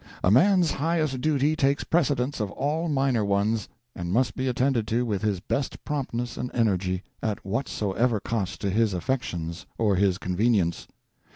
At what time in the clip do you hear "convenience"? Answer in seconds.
10.17-10.87